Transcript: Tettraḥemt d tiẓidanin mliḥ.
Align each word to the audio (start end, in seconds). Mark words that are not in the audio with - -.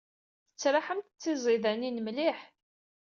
Tettraḥemt 0.53 1.13
d 1.15 1.19
tiẓidanin 1.21 1.97
mliḥ. 2.05 2.39